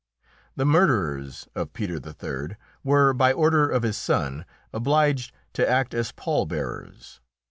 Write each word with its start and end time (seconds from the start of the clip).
The 0.55 0.65
murderers 0.65 1.47
of 1.53 1.73
Peter 1.73 1.99
III. 2.03 2.55
were, 2.83 3.13
by 3.13 3.31
order 3.33 3.69
of 3.69 3.83
his 3.83 3.97
son, 3.97 4.45
obliged 4.73 5.31
to 5.53 5.69
act 5.69 5.93
as 5.93 6.11
pall 6.11 6.47
bearers. 6.47 7.21